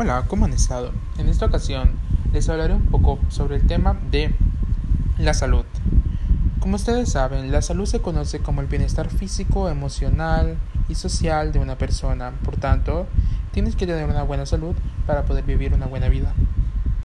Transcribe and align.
Hola, 0.00 0.26
¿cómo 0.28 0.44
han 0.44 0.52
estado? 0.52 0.92
En 1.18 1.28
esta 1.28 1.46
ocasión 1.46 1.90
les 2.32 2.48
hablaré 2.48 2.72
un 2.72 2.86
poco 2.86 3.18
sobre 3.30 3.56
el 3.56 3.66
tema 3.66 3.98
de 4.12 4.32
la 5.18 5.34
salud. 5.34 5.64
Como 6.60 6.76
ustedes 6.76 7.10
saben, 7.10 7.50
la 7.50 7.62
salud 7.62 7.84
se 7.84 8.00
conoce 8.00 8.38
como 8.38 8.60
el 8.60 8.68
bienestar 8.68 9.08
físico, 9.08 9.68
emocional 9.68 10.56
y 10.88 10.94
social 10.94 11.50
de 11.50 11.58
una 11.58 11.78
persona. 11.78 12.30
Por 12.44 12.58
tanto, 12.58 13.08
tienes 13.50 13.74
que 13.74 13.88
tener 13.88 14.08
una 14.08 14.22
buena 14.22 14.46
salud 14.46 14.76
para 15.04 15.24
poder 15.24 15.42
vivir 15.42 15.74
una 15.74 15.86
buena 15.86 16.08
vida. 16.08 16.32